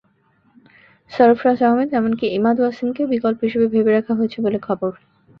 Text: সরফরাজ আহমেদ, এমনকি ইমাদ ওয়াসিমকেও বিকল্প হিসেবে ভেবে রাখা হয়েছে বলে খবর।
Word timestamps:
সরফরাজ 1.11 1.59
আহমেদ, 1.63 1.89
এমনকি 1.93 2.25
ইমাদ 2.37 2.55
ওয়াসিমকেও 2.59 3.11
বিকল্প 3.13 3.39
হিসেবে 3.43 3.67
ভেবে 3.67 3.91
রাখা 3.91 4.13
হয়েছে 4.15 4.37
বলে 4.45 4.59
খবর। 4.67 4.91